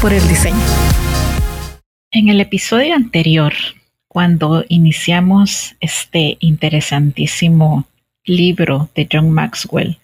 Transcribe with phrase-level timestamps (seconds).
[0.00, 0.56] Por el diseño.
[2.10, 3.52] En el episodio anterior,
[4.08, 7.86] cuando iniciamos este interesantísimo
[8.24, 9.98] libro de John Maxwell,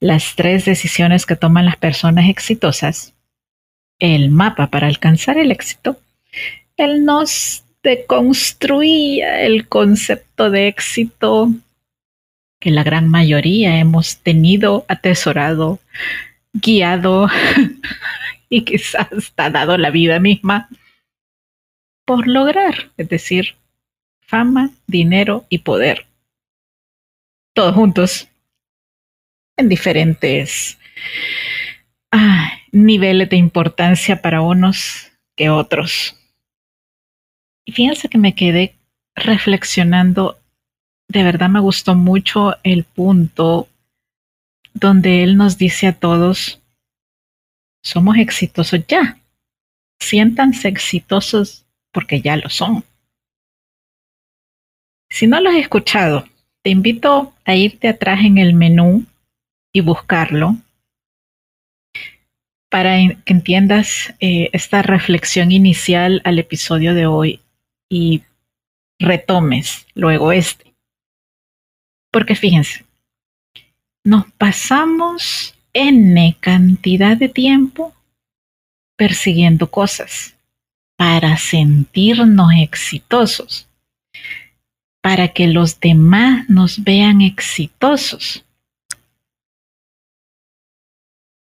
[0.00, 3.14] Las tres decisiones que toman las personas exitosas,
[4.00, 6.00] el mapa para alcanzar el éxito,
[6.76, 11.50] él nos deconstruía el concepto de éxito
[12.58, 15.78] que la gran mayoría hemos tenido, atesorado,
[16.52, 17.28] guiado
[18.56, 20.68] y quizás hasta dado la vida misma
[22.04, 23.56] por lograr, es decir,
[24.20, 26.06] fama, dinero y poder.
[27.54, 28.28] Todos juntos,
[29.56, 30.78] en diferentes
[32.10, 36.14] ah, niveles de importancia para unos que otros.
[37.64, 38.74] Y fíjense que me quedé
[39.14, 40.38] reflexionando,
[41.08, 43.68] de verdad me gustó mucho el punto
[44.74, 46.61] donde él nos dice a todos,
[47.82, 49.18] somos exitosos ya.
[50.00, 52.84] Siéntanse exitosos porque ya lo son.
[55.10, 56.26] Si no lo has escuchado,
[56.62, 59.04] te invito a irte atrás en el menú
[59.72, 60.56] y buscarlo
[62.70, 67.40] para que entiendas eh, esta reflexión inicial al episodio de hoy
[67.90, 68.22] y
[68.98, 70.72] retomes luego este.
[72.10, 72.86] Porque fíjense,
[74.04, 77.94] nos pasamos N cantidad de tiempo
[78.96, 80.36] persiguiendo cosas
[80.96, 83.68] para sentirnos exitosos,
[85.00, 88.44] para que los demás nos vean exitosos.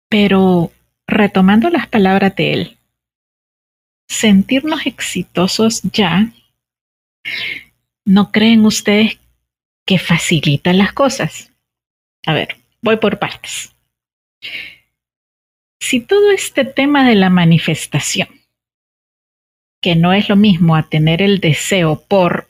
[0.09, 0.71] Pero
[1.07, 2.77] retomando las palabras de él,
[4.07, 6.31] sentirnos exitosos ya,
[8.05, 9.19] ¿no creen ustedes
[9.85, 11.51] que facilita las cosas?
[12.25, 13.70] A ver, voy por partes.
[15.79, 18.29] Si todo este tema de la manifestación,
[19.81, 22.47] que no es lo mismo a tener el deseo por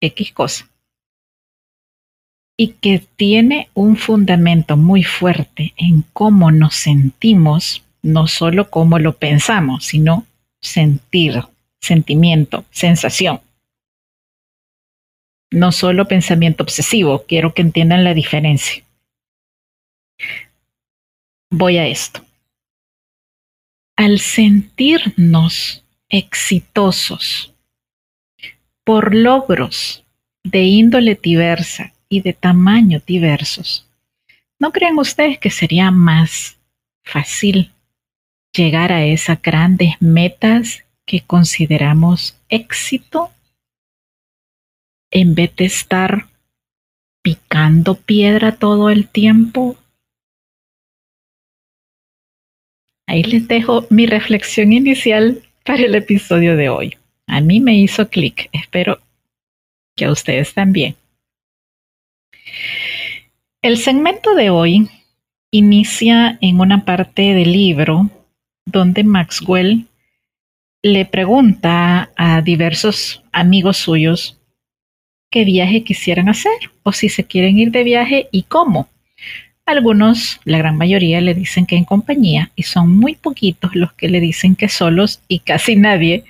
[0.00, 0.68] X cosa,
[2.56, 9.14] y que tiene un fundamento muy fuerte en cómo nos sentimos, no solo cómo lo
[9.16, 10.26] pensamos, sino
[10.60, 11.42] sentir,
[11.80, 13.40] sentimiento, sensación.
[15.50, 18.84] No solo pensamiento obsesivo, quiero que entiendan la diferencia
[21.50, 22.24] voy a esto.
[23.96, 27.52] Al sentirnos exitosos
[28.84, 30.04] por logros
[30.44, 33.86] de índole diversa y de tamaño diversos,
[34.58, 36.58] ¿no creen ustedes que sería más
[37.02, 37.72] fácil
[38.52, 43.30] llegar a esas grandes metas que consideramos éxito
[45.10, 46.28] en vez de estar
[47.22, 49.76] picando piedra todo el tiempo
[53.08, 56.98] Ahí les dejo mi reflexión inicial para el episodio de hoy.
[57.26, 58.98] A mí me hizo clic, espero
[59.96, 60.94] que a ustedes también.
[63.62, 64.90] El segmento de hoy
[65.50, 68.10] inicia en una parte del libro
[68.66, 69.86] donde Maxwell
[70.82, 74.38] le pregunta a diversos amigos suyos
[75.30, 78.86] qué viaje quisieran hacer o si se quieren ir de viaje y cómo.
[79.68, 84.08] Algunos, la gran mayoría, le dicen que en compañía y son muy poquitos los que
[84.08, 86.24] le dicen que solos y casi nadie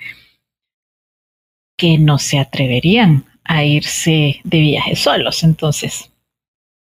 [1.76, 5.44] que no se atreverían a irse de viaje solos.
[5.44, 6.11] Entonces,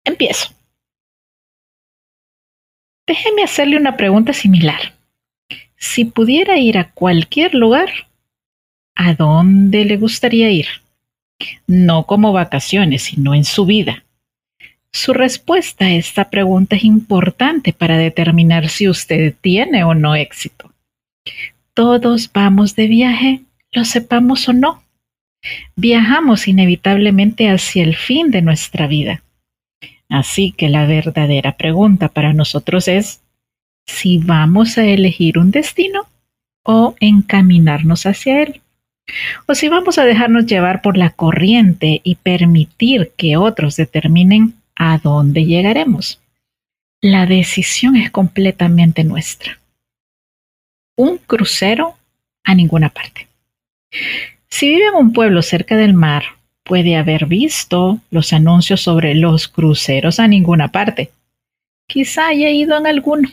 [0.05, 0.53] empiezo.
[3.05, 4.93] Déjeme hacerle una pregunta similar.
[5.75, 7.89] Si pudiera ir a cualquier lugar,
[8.95, 10.67] ¿a dónde le gustaría ir?
[11.67, 14.05] No como vacaciones, sino en su vida.
[14.97, 20.73] Su respuesta a esta pregunta es importante para determinar si usted tiene o no éxito.
[21.75, 23.41] Todos vamos de viaje,
[23.71, 24.81] lo sepamos o no.
[25.75, 29.21] Viajamos inevitablemente hacia el fin de nuestra vida.
[30.09, 33.21] Así que la verdadera pregunta para nosotros es
[33.85, 36.07] si vamos a elegir un destino
[36.63, 38.61] o encaminarnos hacia él.
[39.45, 44.97] O si vamos a dejarnos llevar por la corriente y permitir que otros determinen a
[44.99, 46.21] dónde llegaremos.
[47.01, 49.59] La decisión es completamente nuestra.
[50.95, 51.95] Un crucero
[52.43, 53.27] a ninguna parte.
[54.49, 56.23] Si vive en un pueblo cerca del mar,
[56.63, 61.11] puede haber visto los anuncios sobre los cruceros a ninguna parte.
[61.87, 63.29] Quizá haya ido en alguno.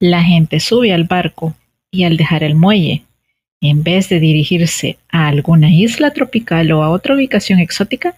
[0.00, 1.54] La gente sube al barco
[1.90, 3.04] y al dejar el muelle,
[3.60, 8.16] en vez de dirigirse a alguna isla tropical o a otra ubicación exótica,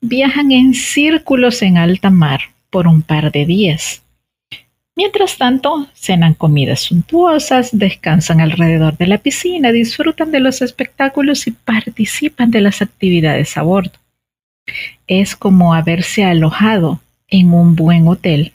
[0.00, 2.40] viajan en círculos en alta mar
[2.70, 4.02] por un par de días.
[4.94, 11.52] Mientras tanto, cenan comidas suntuosas, descansan alrededor de la piscina, disfrutan de los espectáculos y
[11.52, 13.92] participan de las actividades a bordo.
[15.06, 18.52] Es como haberse alojado en un buen hotel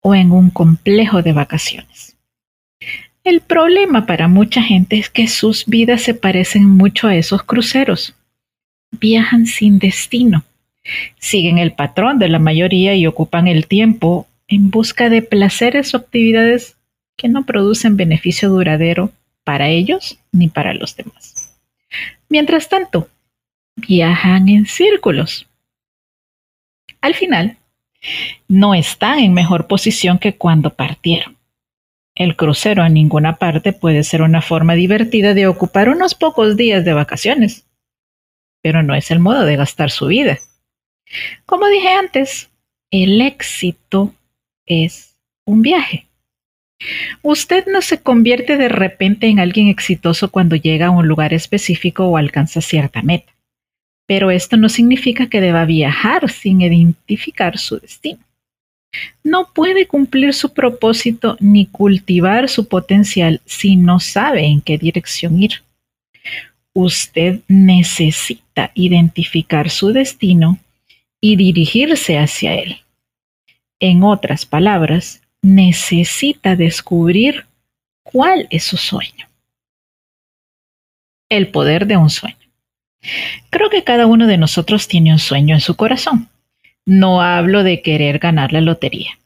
[0.00, 2.16] o en un complejo de vacaciones.
[3.22, 8.14] El problema para mucha gente es que sus vidas se parecen mucho a esos cruceros.
[8.92, 10.44] Viajan sin destino
[11.18, 15.98] Siguen el patrón de la mayoría y ocupan el tiempo en busca de placeres o
[15.98, 16.76] actividades
[17.16, 19.10] que no producen beneficio duradero
[19.44, 21.56] para ellos ni para los demás.
[22.28, 23.08] Mientras tanto,
[23.76, 25.46] viajan en círculos.
[27.00, 27.56] Al final,
[28.48, 31.36] no están en mejor posición que cuando partieron.
[32.14, 36.84] El crucero a ninguna parte puede ser una forma divertida de ocupar unos pocos días
[36.84, 37.66] de vacaciones,
[38.62, 40.38] pero no es el modo de gastar su vida.
[41.44, 42.50] Como dije antes,
[42.90, 44.14] el éxito
[44.66, 46.06] es un viaje.
[47.22, 52.06] Usted no se convierte de repente en alguien exitoso cuando llega a un lugar específico
[52.06, 53.32] o alcanza cierta meta,
[54.06, 58.20] pero esto no significa que deba viajar sin identificar su destino.
[59.24, 65.42] No puede cumplir su propósito ni cultivar su potencial si no sabe en qué dirección
[65.42, 65.62] ir.
[66.72, 70.58] Usted necesita identificar su destino
[71.26, 72.78] y dirigirse hacia él.
[73.80, 77.46] En otras palabras, necesita descubrir
[78.04, 79.28] cuál es su sueño.
[81.28, 82.48] El poder de un sueño.
[83.50, 86.28] Creo que cada uno de nosotros tiene un sueño en su corazón.
[86.84, 89.18] No hablo de querer ganar la lotería.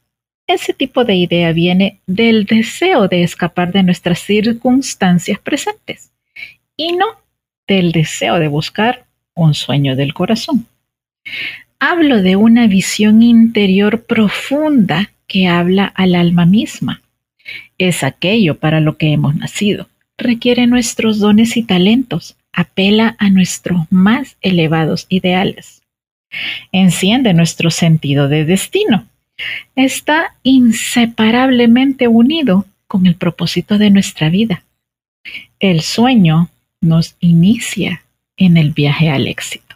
[0.47, 6.11] Ese tipo de idea viene del deseo de escapar de nuestras circunstancias presentes
[6.75, 7.05] y no
[7.67, 9.05] del deseo de buscar
[9.35, 10.65] un sueño del corazón.
[11.83, 17.01] Hablo de una visión interior profunda que habla al alma misma.
[17.79, 19.89] Es aquello para lo que hemos nacido.
[20.15, 22.37] Requiere nuestros dones y talentos.
[22.53, 25.81] Apela a nuestros más elevados ideales.
[26.71, 29.07] Enciende nuestro sentido de destino.
[29.75, 34.63] Está inseparablemente unido con el propósito de nuestra vida.
[35.59, 38.03] El sueño nos inicia
[38.37, 39.70] en el viaje al éxito.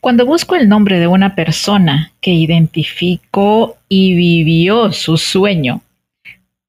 [0.00, 5.82] Cuando busco el nombre de una persona que identificó y vivió su sueño,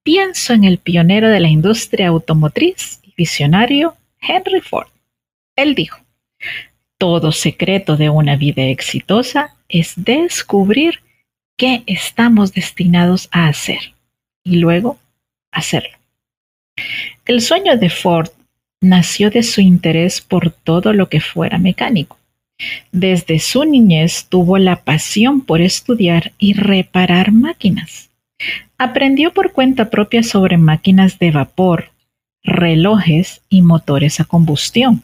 [0.03, 4.87] pienso en el pionero de la industria automotriz y visionario Henry Ford.
[5.55, 5.99] Él dijo,
[6.97, 11.01] todo secreto de una vida exitosa es descubrir
[11.57, 13.93] qué estamos destinados a hacer
[14.43, 14.97] y luego
[15.51, 15.97] hacerlo.
[17.25, 18.29] El sueño de Ford
[18.79, 22.17] nació de su interés por todo lo que fuera mecánico
[22.91, 28.09] desde su niñez tuvo la pasión por estudiar y reparar máquinas.
[28.77, 31.91] Aprendió por cuenta propia sobre máquinas de vapor,
[32.43, 35.03] relojes y motores a combustión.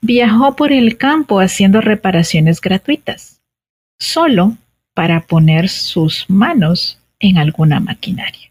[0.00, 3.40] Viajó por el campo haciendo reparaciones gratuitas,
[3.98, 4.56] solo
[4.94, 8.50] para poner sus manos en alguna maquinaria.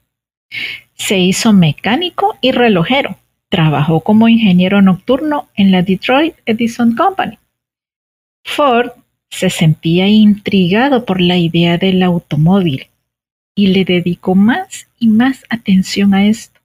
[0.95, 3.17] Se hizo mecánico y relojero.
[3.49, 7.37] Trabajó como ingeniero nocturno en la Detroit Edison Company
[8.45, 8.91] Ford
[9.29, 12.87] se sentía intrigado por la idea del automóvil
[13.55, 16.61] y le dedicó más y más atención a esto.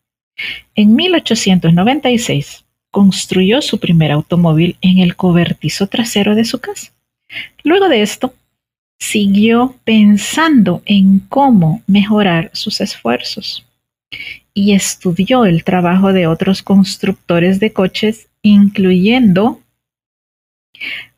[0.75, 6.93] En 1896, construyó su primer automóvil en el cobertizo trasero de su casa.
[7.65, 8.35] Luego de esto,
[8.99, 13.67] siguió pensando en cómo mejorar sus esfuerzos
[14.53, 19.61] y estudió el trabajo de otros constructores de coches, incluyendo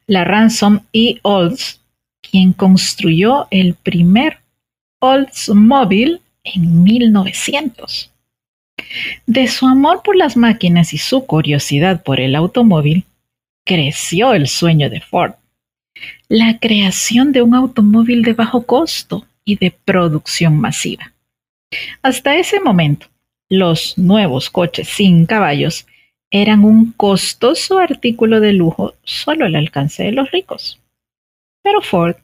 [0.06, 1.80] la Ransom y Olds,
[2.20, 4.38] quien construyó el primer
[5.00, 8.10] Oldsmobile en 1900.
[9.26, 13.04] De su amor por las máquinas y su curiosidad por el automóvil,
[13.64, 15.34] creció el sueño de Ford,
[16.28, 21.12] la creación de un automóvil de bajo costo y de producción masiva.
[22.02, 23.06] Hasta ese momento,
[23.48, 25.86] los nuevos coches sin caballos
[26.32, 30.80] eran un costoso artículo de lujo solo al alcance de los ricos.
[31.62, 32.16] Pero Ford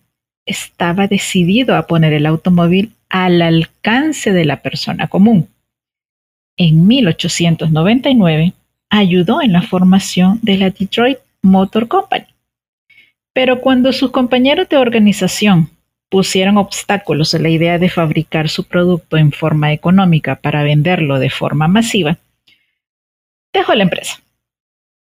[0.46, 5.48] estaba decidido a poner el automóvil al alcance de la persona común.
[6.56, 8.54] En 1899
[8.88, 12.26] ayudó en la formación de la Detroit Motor Company.
[13.34, 15.68] Pero cuando sus compañeros de organización
[16.08, 21.28] pusieron obstáculos a la idea de fabricar su producto en forma económica para venderlo de
[21.28, 22.16] forma masiva,
[23.58, 24.20] dejó la empresa.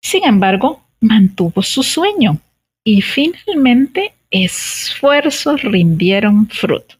[0.01, 2.39] Sin embargo, mantuvo su sueño
[2.83, 6.95] y finalmente esfuerzos rindieron fruto.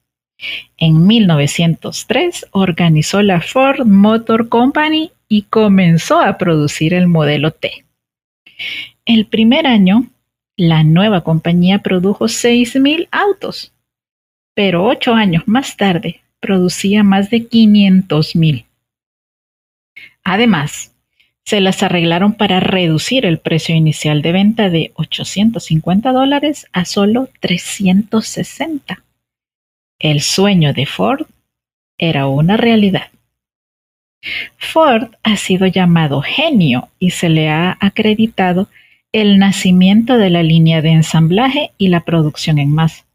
[0.78, 7.86] En 1903 organizó la Ford Motor Company y comenzó a producir el modelo T.
[9.06, 10.08] El primer año,
[10.58, 13.74] la nueva compañía produjo 6.000 autos
[14.56, 18.66] pero ocho años más tarde producía más de 500 mil.
[20.24, 20.95] Además,
[21.46, 27.30] se las arreglaron para reducir el precio inicial de venta de 850 dólares a solo
[27.40, 29.04] 360.
[30.00, 31.28] El sueño de Ford
[32.00, 33.10] era una realidad.
[34.58, 38.68] Ford ha sido llamado genio y se le ha acreditado
[39.12, 43.06] el nacimiento de la línea de ensamblaje y la producción en masa.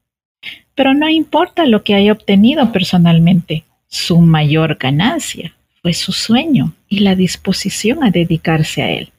[0.76, 7.00] Pero no importa lo que haya obtenido personalmente, su mayor ganancia fue su sueño y
[7.00, 9.12] la disposición a dedicarse a él.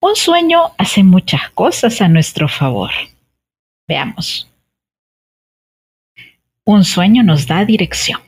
[0.00, 2.90] Un sueño hace muchas cosas a nuestro favor.
[3.86, 4.48] Veamos.
[6.64, 8.20] Un sueño nos da dirección.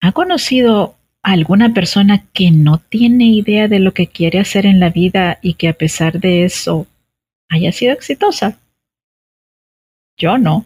[0.00, 4.78] ¿Ha conocido a alguna persona que no tiene idea de lo que quiere hacer en
[4.78, 6.86] la vida y que a pesar de eso
[7.48, 8.58] haya sido exitosa?
[10.16, 10.64] Yo no.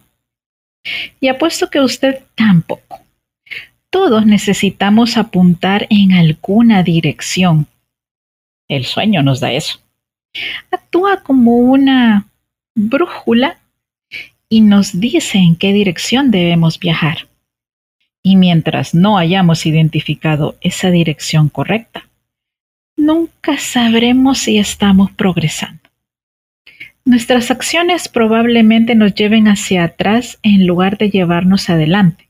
[1.20, 3.00] Y apuesto que usted tampoco.
[3.90, 7.66] Todos necesitamos apuntar en alguna dirección.
[8.68, 9.80] El sueño nos da eso.
[10.70, 12.26] Actúa como una
[12.76, 13.58] brújula
[14.48, 17.26] y nos dice en qué dirección debemos viajar.
[18.22, 22.08] Y mientras no hayamos identificado esa dirección correcta,
[22.96, 25.80] nunca sabremos si estamos progresando.
[27.04, 32.29] Nuestras acciones probablemente nos lleven hacia atrás en lugar de llevarnos adelante.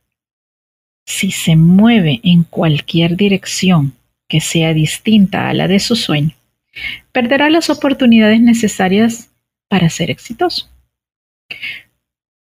[1.07, 3.95] Si se mueve en cualquier dirección
[4.29, 6.35] que sea distinta a la de su sueño,
[7.13, 9.31] perderá las oportunidades necesarias
[9.69, 10.69] para ser exitoso.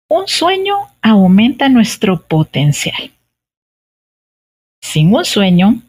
[0.09, 3.11] Un sueño aumenta nuestro potencial.
[4.81, 5.81] Sin un sueño,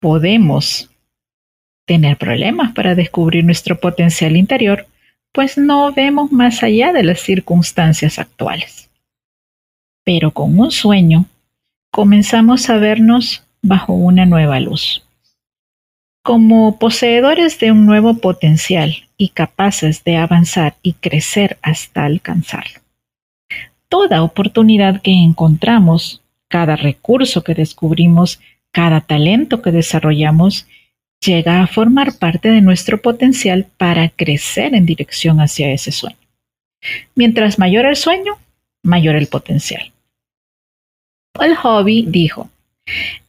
[0.00, 0.90] podemos
[1.86, 4.86] tener problemas para descubrir nuestro potencial interior
[5.36, 8.88] pues no vemos más allá de las circunstancias actuales.
[10.02, 11.26] Pero con un sueño
[11.96, 15.02] comenzamos a vernos bajo una nueva luz.
[16.22, 22.80] Como poseedores de un nuevo potencial y capaces de avanzar y crecer hasta alcanzarlo.
[23.88, 28.40] Toda oportunidad que encontramos, cada recurso que descubrimos,
[28.72, 30.66] cada talento que desarrollamos,
[31.24, 36.18] llega a formar parte de nuestro potencial para crecer en dirección hacia ese sueño.
[37.14, 38.34] Mientras mayor el sueño,
[38.82, 39.94] mayor el potencial.
[41.36, 42.50] Paul Hobby dijo,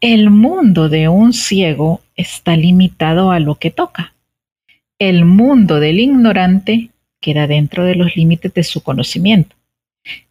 [0.01, 4.13] el mundo de un ciego está limitado a lo que toca.
[4.99, 9.55] El mundo del ignorante queda dentro de los límites de su conocimiento.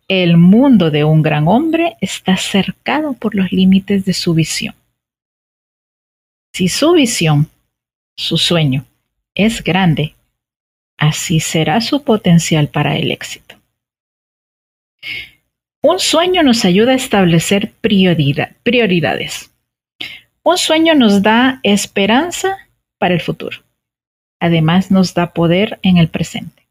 [0.09, 4.75] El mundo de un gran hombre está cercado por los límites de su visión.
[6.53, 7.51] Si su visión,
[8.17, 8.87] su sueño,
[9.35, 10.15] es grande,
[10.97, 13.57] así será su potencial para el éxito.
[15.89, 19.53] Un sueño nos ayuda a establecer prioridades.
[20.43, 22.57] Un sueño nos da esperanza
[22.99, 23.59] para el futuro.
[24.41, 26.67] Además nos da poder en el presente.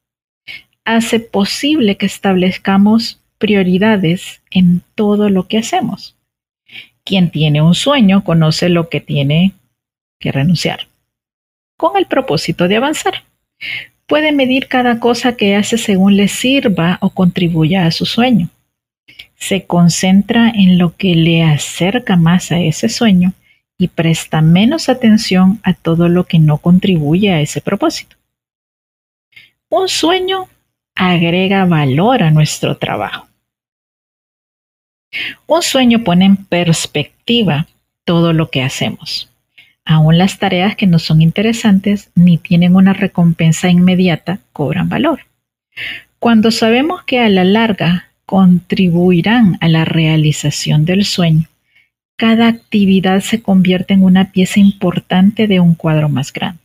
[0.84, 6.18] Hace posible que establezcamos prioridades en todo lo que hacemos.
[7.06, 9.54] Quien tiene un sueño conoce lo que tiene
[10.20, 10.90] que renunciar.
[11.78, 13.24] con el propósito de avanzar.
[14.08, 18.50] Puede medir cada cosa que hace según le sirva o contribuya a su sueño.
[19.38, 23.34] Se concentra en lo que le acerca más a ese sueño
[23.78, 28.16] y presta menos atención a todo lo que no contribuye a ese propósito.
[29.70, 30.48] Un sueño
[30.96, 33.28] agrega valor a nuestro trabajo.
[35.48, 37.68] Un sueño pone en perspectiva
[38.04, 39.30] todo lo que hacemos.
[39.86, 45.22] Aún las tareas que no son interesantes ni tienen una recompensa inmediata cobran valor.
[46.20, 51.48] Cuando sabemos que a la larga contribuirán a la realización del sueño,
[52.18, 56.62] cada actividad se convierte en una pieza importante de un cuadro más grande.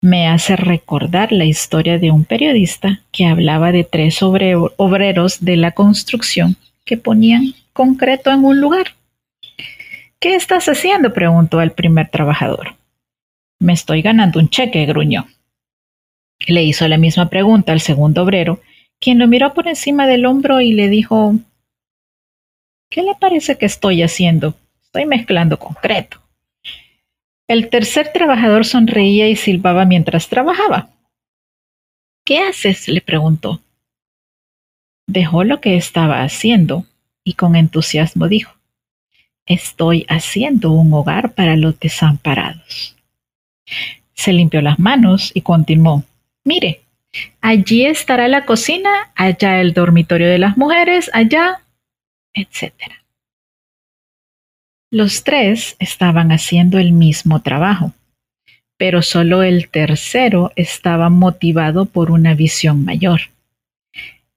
[0.00, 5.72] Me hace recordar la historia de un periodista que hablaba de tres obreros de la
[5.72, 8.94] construcción que ponían concreto en un lugar.
[10.18, 11.12] ¿Qué estás haciendo?
[11.12, 12.76] preguntó el primer trabajador.
[13.58, 15.26] Me estoy ganando un cheque, gruñó.
[16.46, 18.60] Le hizo la misma pregunta al segundo obrero,
[19.00, 21.34] quien lo miró por encima del hombro y le dijo
[22.90, 24.54] ¿Qué le parece que estoy haciendo?
[24.82, 26.22] Estoy mezclando concreto.
[27.48, 30.90] El tercer trabajador sonreía y silbaba mientras trabajaba.
[32.24, 32.88] ¿Qué haces?
[32.88, 33.60] le preguntó.
[35.06, 36.86] Dejó lo que estaba haciendo
[37.22, 38.56] y con entusiasmo dijo,
[39.44, 42.96] Estoy haciendo un hogar para los desamparados.
[44.14, 46.02] Se limpió las manos y continuó,
[46.42, 46.85] Mire,
[47.40, 51.60] allí estará la cocina, allá el dormitorio de las mujeres, allá
[52.36, 52.72] etc.
[54.90, 57.92] Los tres estaban haciendo el mismo trabajo,
[58.76, 63.22] pero solo el tercero estaba motivado por una visión mayor.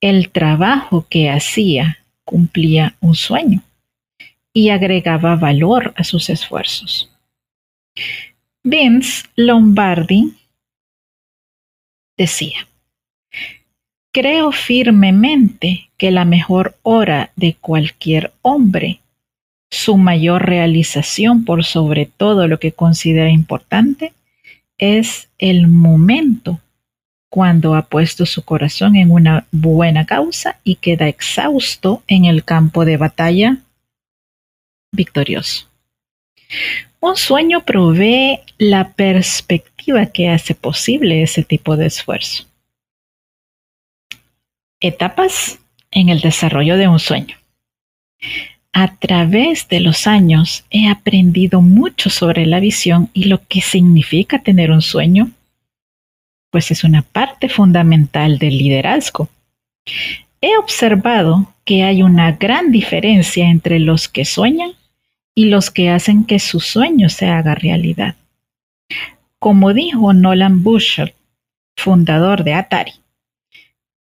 [0.02, 3.62] El trabajo que hacía cumplía un sueño
[4.54, 7.12] y agregaba valor a sus esfuerzos.
[8.64, 10.34] Vince Lombardi
[12.20, 12.68] decía,
[14.12, 19.02] Creo firmemente que la mejor hora de cualquier hombre,
[19.72, 24.13] su mayor realización por sobre todo lo que considera importante,
[24.80, 26.60] es el momento
[27.30, 32.86] cuando ha puesto su corazón en una buena causa y queda exhausto en el campo
[32.86, 33.58] de batalla
[34.91, 35.67] victorioso.
[37.00, 39.68] Un sueño provee la perspectiva
[40.12, 42.45] que hace posible ese tipo de esfuerzo.
[44.80, 45.60] Etapas
[45.91, 47.36] en el desarrollo de un sueño.
[48.71, 54.39] A través de los años he aprendido mucho sobre la visión y lo que significa
[54.39, 55.32] tener un sueño,
[56.52, 59.28] pues es una parte fundamental del liderazgo.
[60.41, 64.71] He observado que hay una gran diferencia entre los que sueñan
[65.36, 68.15] y los que hacen que su sueño se haga realidad.
[69.39, 71.13] Como dijo Nolan Bushnell,
[71.78, 72.91] fundador de Atari,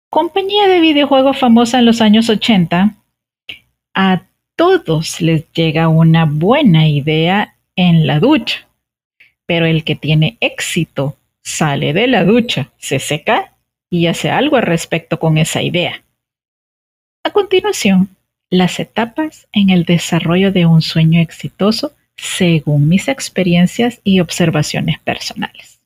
[0.09, 2.95] compañía de videojuegos famosa en los años 80,
[3.95, 4.23] a
[4.57, 8.67] todos les llega una buena idea en la ducha,
[9.45, 13.53] pero el que tiene éxito sale de la ducha, se seca
[13.91, 16.03] y hace algo al respecto con esa idea.
[17.23, 18.09] A continuación,
[18.49, 25.81] las etapas en el desarrollo de un sueño exitoso según mis experiencias y observaciones personales.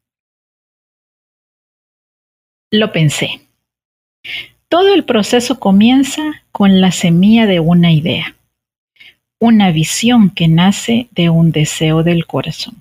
[2.70, 3.42] Lo pensé.
[4.68, 8.34] Todo el proceso comienza con la semilla de una idea,
[9.38, 12.80] una visión que nace de un deseo del corazón.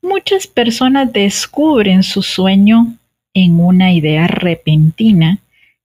[0.00, 2.96] Muchas personas descubren su sueño
[3.34, 5.38] en una idea repentina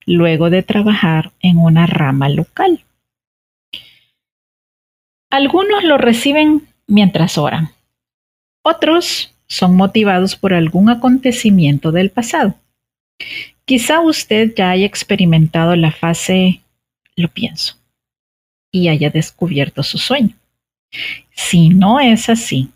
[0.05, 2.83] luego de trabajar en una rama local.
[5.33, 7.71] Algunos lo reciben mientras oran.
[8.61, 12.53] Otros son motivados por algún acontecimiento del pasado.
[13.65, 16.61] Quizá usted ya haya experimentado la fase
[17.15, 17.77] lo pienso
[18.71, 20.35] y haya descubierto su sueño.
[21.31, 22.69] Si no es así,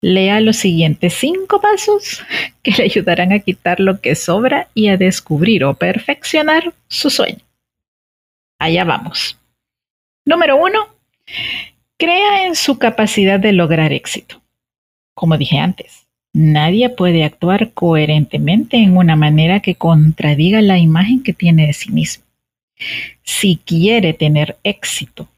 [0.00, 2.24] lea los siguientes cinco pasos
[2.64, 7.44] que le ayudarán a quitar lo que sobra y a descubrir o perfeccionar su sueño.
[8.58, 9.38] Allá vamos.
[10.24, 10.97] Número uno,
[11.96, 14.40] crea en su capacidad de lograr éxito.
[15.14, 21.32] Como dije antes, Nadie puede actuar coherentemente en una manera que contradiga la imagen que
[21.32, 22.24] tiene de sí mismo.
[23.22, 25.28] Si quiere tener éxito,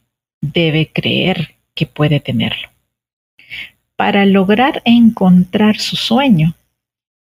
[0.41, 2.69] debe creer que puede tenerlo.
[3.97, 6.55] Para lograr encontrar su sueño,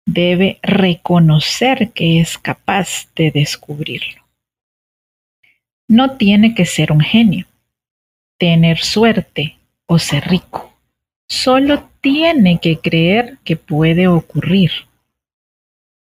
[0.05, 4.23] debe reconocer que es capaz de descubrirlo.
[5.87, 7.46] No tiene que ser un genio,
[8.37, 10.73] tener suerte o ser rico.
[11.27, 14.71] Solo tiene que creer que puede ocurrir.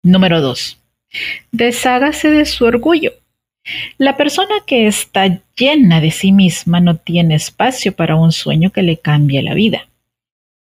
[0.03, 0.80] Número 2.
[1.51, 3.13] Deshágase de su orgullo.
[3.97, 8.82] La persona que está llena de sí misma no tiene espacio para un sueño que
[8.82, 9.88] le cambie la vida.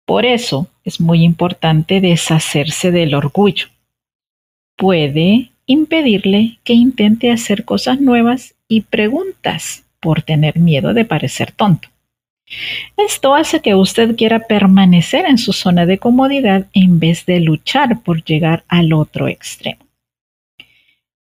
[0.07, 3.67] Por eso es muy importante deshacerse del orgullo.
[4.77, 11.89] Puede impedirle que intente hacer cosas nuevas y preguntas por tener miedo de parecer tonto.
[12.97, 18.01] Esto hace que usted quiera permanecer en su zona de comodidad en vez de luchar
[18.03, 19.85] por llegar al otro extremo.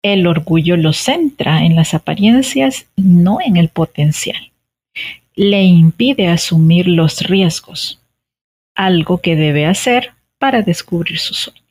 [0.02, 4.52] El orgullo lo centra en las apariencias y no en el potencial.
[5.34, 8.02] Le impide asumir los riesgos,
[8.76, 11.62] algo que debe hacer para descubrir su sueño.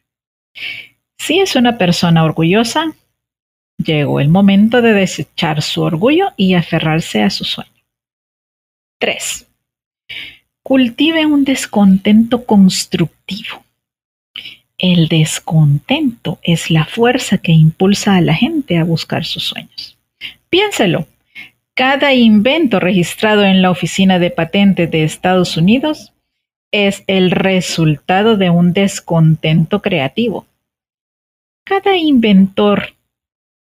[1.19, 2.95] Si es una persona orgullosa,
[3.83, 7.71] llegó el momento de desechar su orgullo y aferrarse a su sueño.
[8.99, 9.47] 3.
[10.63, 13.65] Cultive un descontento constructivo.
[14.79, 19.99] El descontento es la fuerza que impulsa a la gente a buscar sus sueños.
[20.51, 21.07] Piénselo.
[21.75, 26.13] Cada invento registrado en la Oficina de Patentes de Estados Unidos
[26.71, 30.47] es el resultado de un descontento creativo.
[31.65, 32.95] Cada inventor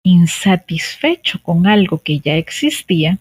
[0.05, 3.19] insatisfecho con algo que ya existía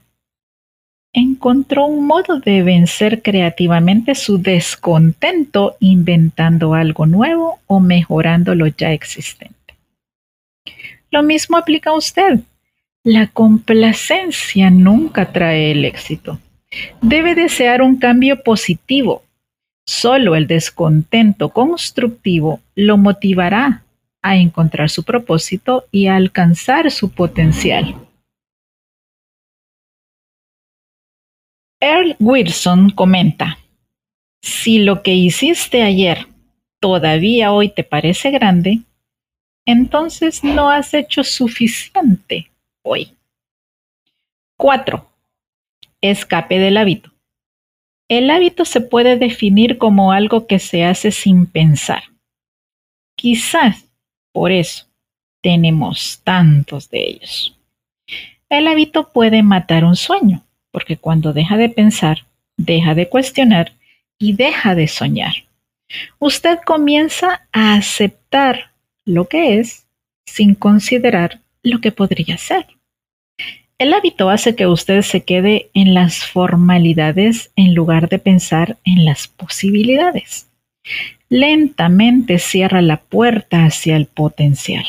[1.14, 8.92] encontró un modo de vencer creativamente su descontento inventando algo nuevo o mejorando lo ya
[8.92, 9.54] existente.
[11.12, 12.40] Lo mismo aplica a usted.
[13.04, 16.40] La complacencia nunca trae el éxito.
[17.02, 19.24] Debe desear un cambio positivo.
[19.86, 23.83] Solo el descontento constructivo lo motivará
[24.24, 27.96] a encontrar su propósito y a alcanzar su potencial.
[31.80, 33.60] Earl Wilson comenta,
[34.42, 36.28] si lo que hiciste ayer
[36.80, 38.80] todavía hoy te parece grande,
[39.66, 42.50] entonces no has hecho suficiente
[42.84, 43.16] hoy.
[44.58, 45.10] 4.
[46.02, 47.12] Escape del hábito.
[48.10, 52.04] El hábito se puede definir como algo que se hace sin pensar.
[53.16, 53.83] Quizás
[54.34, 54.86] por eso
[55.42, 57.58] tenemos tantos de ellos.
[58.50, 62.26] El hábito puede matar un sueño porque cuando deja de pensar,
[62.58, 63.74] deja de cuestionar
[64.18, 65.34] y deja de soñar.
[66.20, 68.72] Usted comienza a aceptar
[69.06, 69.86] lo que es
[70.26, 72.66] sin considerar lo que podría ser.
[73.78, 79.06] El hábito hace que usted se quede en las formalidades en lugar de pensar en
[79.06, 80.50] las posibilidades.
[81.36, 84.86] Lentamente cierra la puerta hacia el potencial.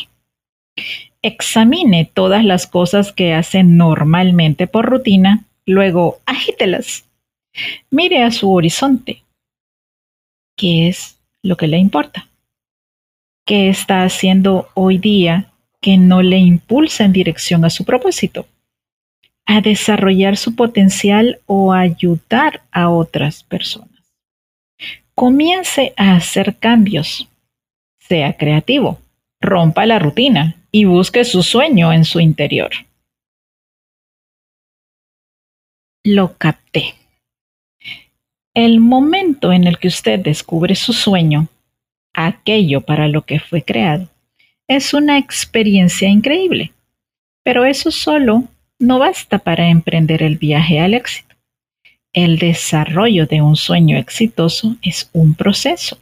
[1.22, 7.06] Examine todas las cosas que hace normalmente por rutina Luego, agítelas.
[7.90, 9.24] Mire a su horizonte.
[10.56, 12.28] ¿Qué es lo que le importa?
[13.46, 18.46] ¿Qué está haciendo hoy día que no le impulsa en dirección a su propósito?
[19.46, 23.93] A desarrollar su potencial o ayudar a otras personas.
[25.14, 27.28] Comience a hacer cambios.
[27.98, 28.98] Sea creativo.
[29.40, 32.70] Rompa la rutina y busque su sueño en su interior.
[36.04, 36.94] lo capté.
[38.52, 41.48] El momento en el que usted descubre su sueño,
[42.12, 44.08] aquello para lo que fue creado,
[44.68, 46.72] es una experiencia increíble.
[47.42, 48.44] Pero eso solo
[48.78, 51.33] no basta para emprender el viaje al éxito.
[52.14, 55.98] El desarrollo de un sueño exitoso es un proceso.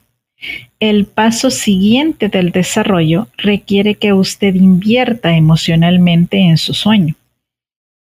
[0.79, 7.17] El paso siguiente del desarrollo requiere que usted invierta emocionalmente en su sueño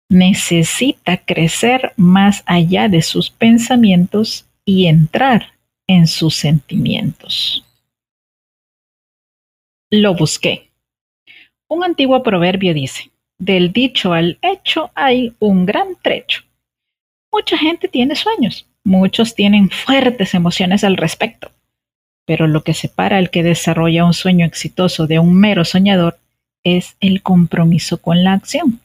[0.08, 5.52] necesita crecer más allá de sus pensamientos y entrar
[5.86, 7.64] en sus sentimientos.
[9.90, 10.70] Lo busqué.
[11.68, 16.42] Un antiguo proverbio dice, del dicho al hecho hay un gran trecho.
[17.32, 21.50] Mucha gente tiene sueños, muchos tienen fuertes emociones al respecto,
[22.24, 26.18] pero lo que separa al que desarrolla un sueño exitoso de un mero soñador
[26.64, 28.80] es el compromiso con la acción.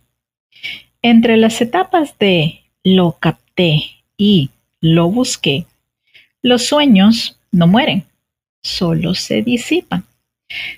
[1.01, 3.83] Entre las etapas de lo capté
[4.17, 4.49] y
[4.81, 5.65] lo busqué,
[6.41, 8.03] los sueños no mueren,
[8.61, 10.03] solo se disipan.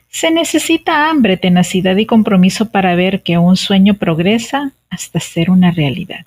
[0.09, 5.71] Se necesita hambre, tenacidad y compromiso para ver que un sueño progresa hasta ser una
[5.71, 6.25] realidad.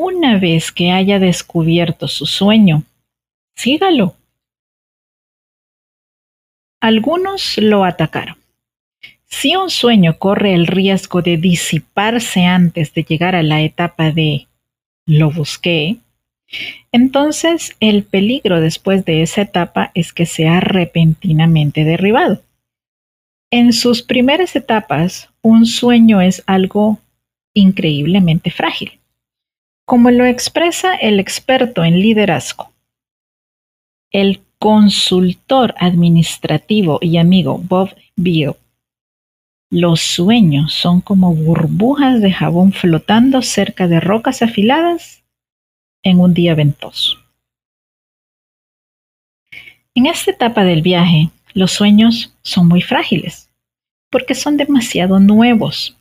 [0.00, 2.84] Una vez que haya descubierto su sueño,
[3.56, 4.14] sígalo.
[6.80, 8.38] Algunos lo atacaron
[9.28, 14.46] si un sueño corre el riesgo de disiparse antes de llegar a la etapa de
[15.06, 15.98] lo busqué,
[16.92, 22.42] Entonces, el peligro después de esa etapa es que sea repentinamente derribado.
[23.50, 27.00] En sus primeras etapas, un sueño es algo
[27.52, 28.97] increíblemente frágil.
[29.88, 32.74] Como lo expresa el experto en liderazgo,
[34.10, 38.58] el consultor administrativo y amigo Bob Beale,
[39.70, 45.24] los sueños son como burbujas de jabón flotando cerca de rocas afiladas
[46.02, 47.16] en un día ventoso.
[49.94, 53.48] En esta etapa del viaje, los sueños son muy frágiles
[54.10, 55.97] porque son demasiado nuevos.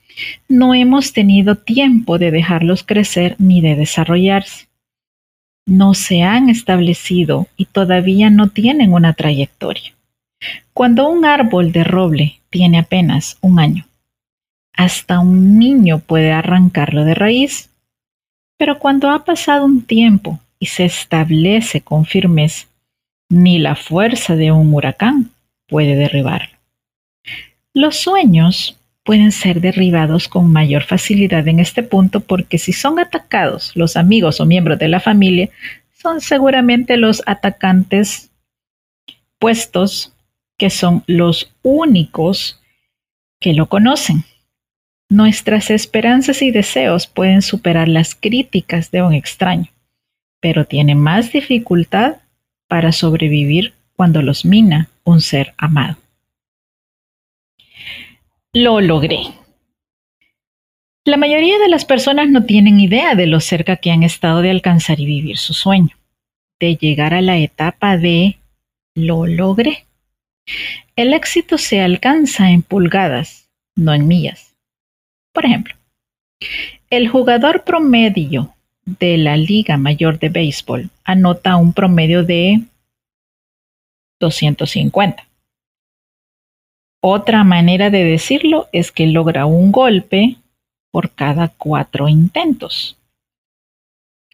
[0.48, 4.68] No hemos tenido tiempo de dejarlos crecer ni de desarrollarse.
[5.66, 9.94] No se han establecido y todavía no tienen una trayectoria.
[10.74, 13.86] Cuando un árbol de roble tiene apenas un año,
[14.74, 17.70] hasta un niño puede arrancarlo de raíz
[18.58, 22.68] pero cuando ha pasado un tiempo y se establece con firmeza,
[23.30, 25.32] ni la fuerza de un huracán
[25.68, 26.58] puede derribarlo.
[27.74, 28.77] Los sueños
[29.08, 34.42] pueden ser derribados con mayor facilidad en este punto porque si son atacados los amigos
[34.42, 35.48] o miembros de la familia,
[35.94, 38.32] son seguramente los atacantes
[39.40, 40.12] puestos
[40.58, 42.62] que son los únicos
[43.40, 44.26] que lo conocen.
[45.08, 49.72] Nuestras esperanzas y deseos pueden superar las críticas de un extraño,
[50.42, 52.18] pero tiene más dificultad
[52.68, 55.96] para sobrevivir cuando los mina un ser amado.
[58.54, 59.20] Lo logré.
[61.06, 64.50] La mayoría de las personas no tienen idea de lo cerca que han estado de
[64.50, 65.96] alcanzar y vivir su sueño,
[66.60, 68.38] de llegar a la etapa de
[68.96, 69.86] lo logré.
[70.96, 74.56] El éxito se alcanza en pulgadas, no en millas.
[75.34, 75.76] Por ejemplo,
[76.90, 78.56] el jugador promedio
[78.86, 82.62] de la Liga Mayor de Béisbol anota un promedio de
[84.20, 85.27] 250.
[87.02, 90.38] Otra manera de decirlo es que logra un golpe
[90.92, 92.98] por cada cuatro intentos.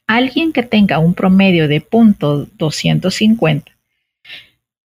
[0.07, 3.71] Alguien que tenga un promedio de punto 250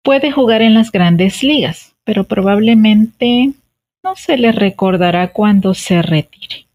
[0.02, 3.52] puede jugar en las grandes ligas, pero probablemente
[4.02, 6.66] no se le recordará cuando se retire.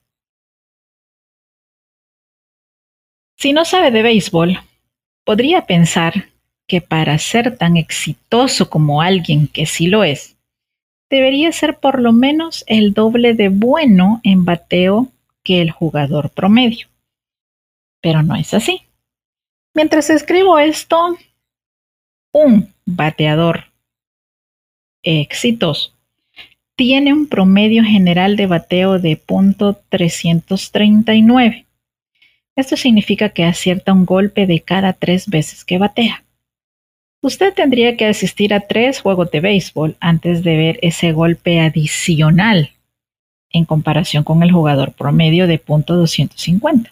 [3.38, 4.60] Si no sabe de béisbol,
[5.25, 6.29] podría pensar
[6.67, 10.32] que para ser tan exitoso como alguien que sí lo es,
[11.13, 15.10] debería ser por lo menos el doble de bueno en bateo
[15.43, 16.88] que el jugador promedio.
[18.02, 18.82] Pero no es así.
[19.73, 21.17] Mientras escribo esto,
[22.34, 23.65] un bateador
[25.04, 25.93] exitoso
[26.76, 31.65] tiene un promedio general de bateo de .339.
[32.56, 36.23] Esto significa que acierta un golpe de cada tres veces que batea.
[37.23, 42.71] Usted tendría que asistir a tres juegos de béisbol antes de ver ese golpe adicional
[43.49, 46.91] en comparación con el jugador promedio de .250.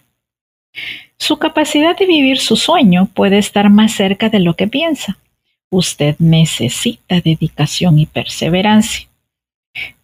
[1.18, 5.18] Su capacidad de vivir su sueño puede estar más cerca de lo que piensa.
[5.70, 9.08] Usted necesita dedicación y perseverancia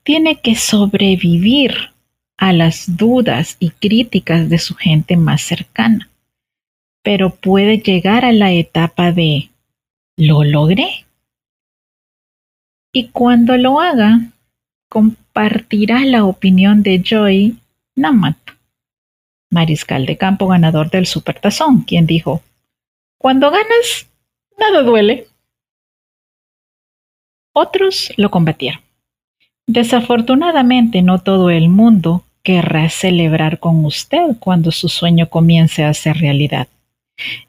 [0.02, 1.74] tiene que sobrevivir
[2.38, 6.08] a las dudas y críticas de su gente más cercana,
[7.02, 9.50] pero puede llegar a la etapa de
[10.18, 11.06] lo logré.
[12.92, 14.32] Y cuando lo haga,
[14.90, 17.56] compartirá la opinión de Joy
[17.94, 18.36] Namat,
[19.50, 22.42] mariscal de campo ganador del Supertazón, quien dijo,
[23.16, 24.08] cuando ganas,
[24.58, 25.28] nada duele.
[27.54, 28.80] Otros lo combatieron.
[29.66, 36.16] Desafortunadamente no todo el mundo querrá celebrar con usted cuando su sueño comience a ser
[36.16, 36.66] realidad.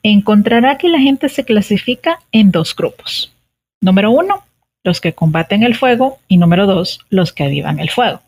[0.03, 3.33] Encontrará que la gente se clasifica en dos grupos.
[3.81, 4.43] Número uno,
[4.83, 8.21] los que combaten el fuego y número dos, los que avivan el fuego.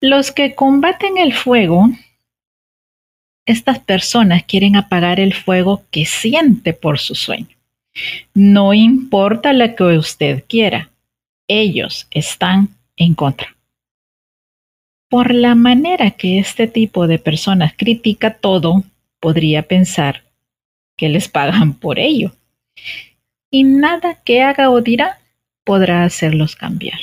[0.00, 1.90] Los que combaten el fuego,
[3.46, 7.56] estas personas quieren apagar el fuego que siente por su sueño.
[8.34, 10.90] No importa lo que usted quiera,
[11.48, 13.56] ellos están en contra.
[15.08, 18.84] Por la manera que este tipo de personas critica todo,
[19.20, 20.24] podría pensar
[20.96, 22.32] que les pagan por ello.
[23.50, 25.18] Y nada que haga o dirá
[25.64, 26.98] podrá hacerlos cambiar.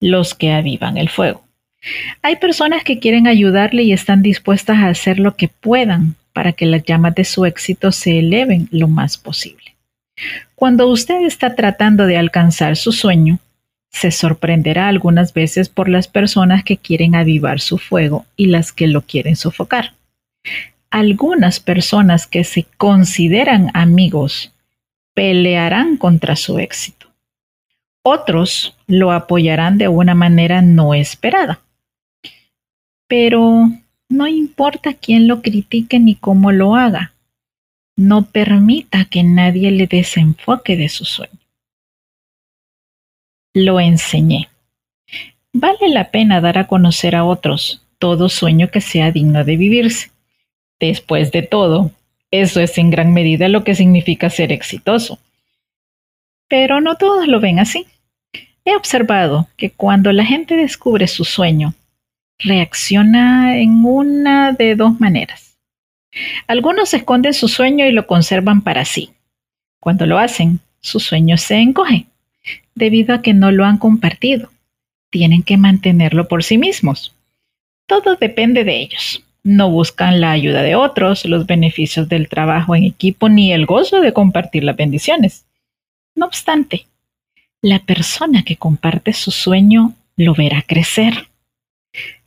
[0.00, 1.44] Los que avivan el fuego.
[2.22, 6.66] Hay personas que quieren ayudarle y están dispuestas a hacer lo que puedan para que
[6.66, 9.76] las llamas de su éxito se eleven lo más posible.
[10.54, 13.38] Cuando usted está tratando de alcanzar su sueño,
[13.90, 18.86] se sorprenderá algunas veces por las personas que quieren avivar su fuego y las que
[18.86, 19.92] lo quieren sofocar.
[20.92, 24.52] Algunas personas que se consideran amigos
[25.14, 27.08] pelearán contra su éxito.
[28.02, 31.60] Otros lo apoyarán de una manera no esperada.
[33.08, 33.70] Pero
[34.08, 37.14] no importa quién lo critique ni cómo lo haga.
[37.96, 41.38] No permita que nadie le desenfoque de su sueño.
[43.54, 44.50] Lo enseñé.
[45.54, 50.11] Vale la pena dar a conocer a otros todo sueño que sea digno de vivirse.
[50.82, 51.92] Después de todo,
[52.32, 55.20] eso es en gran medida lo que significa ser exitoso.
[56.48, 57.86] Pero no todos lo ven así.
[58.64, 61.74] He observado que cuando la gente descubre su sueño,
[62.40, 65.56] reacciona en una de dos maneras.
[66.48, 69.12] Algunos esconden su sueño y lo conservan para sí.
[69.78, 72.06] Cuando lo hacen, su sueño se encoge,
[72.74, 74.50] debido a que no lo han compartido.
[75.10, 77.14] Tienen que mantenerlo por sí mismos.
[77.86, 79.22] Todo depende de ellos.
[79.44, 84.00] No buscan la ayuda de otros, los beneficios del trabajo en equipo ni el gozo
[84.00, 85.44] de compartir las bendiciones.
[86.14, 86.86] No obstante,
[87.60, 91.28] la persona que comparte su sueño lo verá crecer.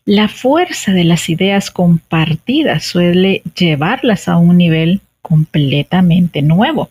[0.05, 6.89] La fuerza de las ideas compartidas suele llevarlas a un nivel completamente nuevo.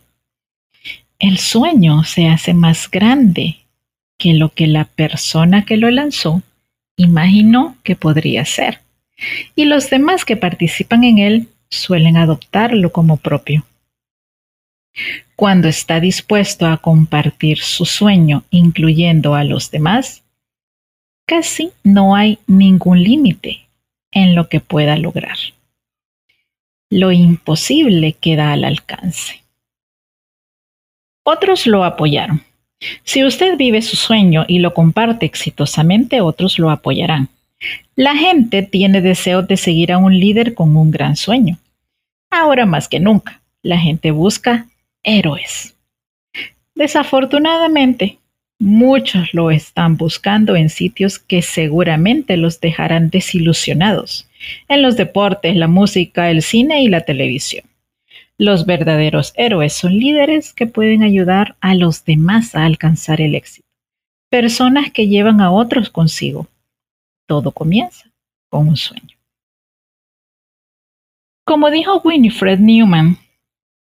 [1.18, 3.58] El sueño se hace más grande
[4.18, 6.42] que lo que la persona que lo lanzó
[6.96, 8.80] imaginó que podría ser,
[9.55, 13.64] y los demás que participan en él suelen adoptarlo como propio.
[15.37, 20.22] Cuando está dispuesto a compartir su sueño, incluyendo a los demás,
[21.27, 23.66] casi no hay ningún límite
[24.12, 25.37] en lo que pueda lograr.
[26.90, 29.42] Lo imposible queda al alcance.
[31.24, 32.42] Otros lo apoyaron.
[33.03, 37.31] Si usted vive su sueño y lo comparte exitosamente, otros lo apoyarán.
[37.96, 41.59] La gente tiene deseo de seguir a un líder con un gran sueño.
[42.31, 44.66] Ahora más que nunca, la gente busca
[45.03, 45.74] héroes.
[46.74, 48.18] Desafortunadamente,
[48.59, 54.29] muchos lo están buscando en sitios que seguramente los dejarán desilusionados,
[54.68, 57.64] en los deportes, la música, el cine y la televisión.
[58.37, 63.68] Los verdaderos héroes son líderes que pueden ayudar a los demás a alcanzar el éxito,
[64.29, 66.48] personas que llevan a otros consigo.
[67.26, 68.10] Todo comienza
[68.48, 69.16] con un sueño.
[71.44, 73.18] Como dijo Winifred Newman,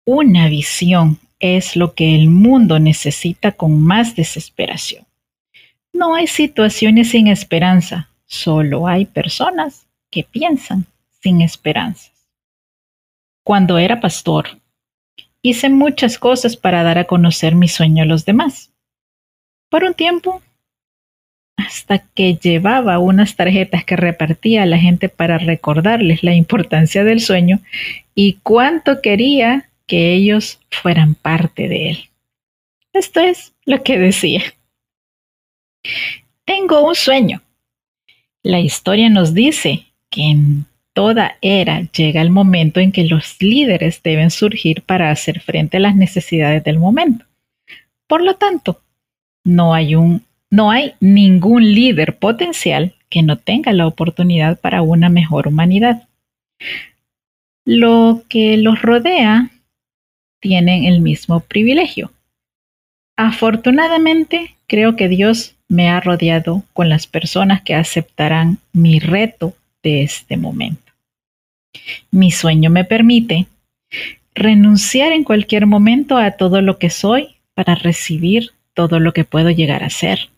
[0.04, 5.06] una visión es lo que el mundo necesita con más desesperación.
[5.92, 10.86] No hay situaciones sin esperanza, solo hay personas que piensan
[11.22, 12.12] sin esperanzas.
[13.44, 14.58] Cuando era pastor,
[15.42, 18.72] hice muchas cosas para dar a conocer mi sueño a los demás.
[19.68, 20.42] Por un tiempo,
[21.56, 27.20] hasta que llevaba unas tarjetas que repartía a la gente para recordarles la importancia del
[27.20, 27.60] sueño
[28.14, 31.98] y cuánto quería que ellos fueran parte de él.
[32.92, 34.42] Esto es lo que decía.
[36.44, 37.42] Tengo un sueño.
[38.42, 44.02] La historia nos dice que en toda era llega el momento en que los líderes
[44.02, 47.24] deben surgir para hacer frente a las necesidades del momento.
[48.06, 48.80] Por lo tanto,
[49.44, 55.08] no hay, un, no hay ningún líder potencial que no tenga la oportunidad para una
[55.08, 56.08] mejor humanidad.
[57.64, 59.50] Lo que los rodea
[60.40, 62.12] tienen el mismo privilegio.
[63.16, 70.02] Afortunadamente, creo que Dios me ha rodeado con las personas que aceptarán mi reto de
[70.02, 70.92] este momento.
[72.10, 73.46] Mi sueño me permite
[74.34, 79.50] renunciar en cualquier momento a todo lo que soy para recibir todo lo que puedo
[79.50, 80.28] llegar a ser.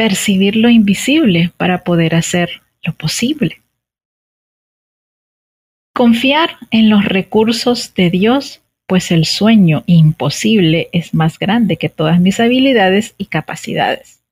[0.00, 3.60] Percibir lo invisible para poder hacer lo posible.
[5.92, 12.18] Confiar en los recursos de Dios pues el sueño imposible es más grande que todas
[12.18, 14.22] mis habilidades y capacidades.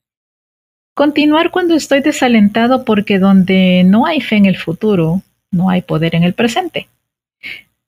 [0.95, 6.15] Continuar cuando estoy desalentado porque donde no hay fe en el futuro, no hay poder
[6.15, 6.89] en el presente.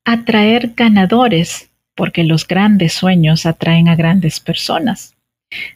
[0.04, 5.14] Atraer ganadores porque los grandes sueños atraen a grandes personas.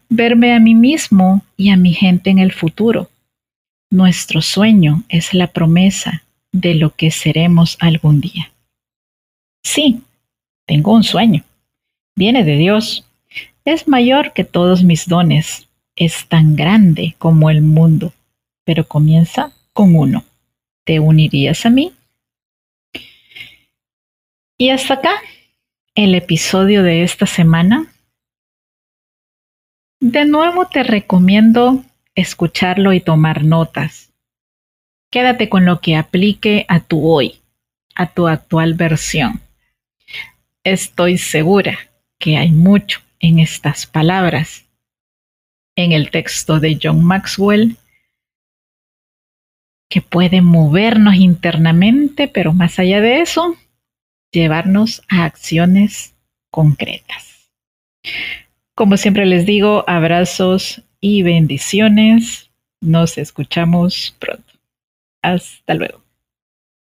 [0.09, 3.11] Verme a mí mismo y a mi gente en el futuro.
[3.91, 6.22] Nuestro sueño es la promesa
[6.53, 8.53] de lo que seremos algún día.
[9.62, 10.03] Sí,
[10.66, 11.45] tengo un sueño.
[12.16, 13.05] Viene de Dios.
[13.64, 15.68] Es mayor que todos mis dones.
[15.97, 18.12] Es tan grande como el mundo,
[18.64, 20.25] pero comienza con uno.
[20.85, 21.93] ¿Te unirías a mí?
[24.59, 25.14] Y hasta acá
[25.95, 27.93] el episodio de esta semana.
[30.07, 31.82] De nuevo te recomiendo
[32.14, 34.12] escucharlo y tomar notas.
[35.11, 37.40] Quédate con lo que aplique a tu hoy
[37.94, 39.40] a tu actual versión.
[40.62, 41.78] Estoy segura
[42.18, 44.66] que hay mucho en estas palabras
[45.74, 47.78] en el texto de John Maxwell
[49.88, 53.57] que puede movernos internamente, pero más allá de eso,
[54.32, 56.14] llevarnos a acciones
[56.50, 57.50] concretas.
[58.75, 62.51] Como siempre les digo, abrazos y bendiciones.
[62.81, 64.53] Nos escuchamos pronto.
[65.22, 66.03] Hasta luego.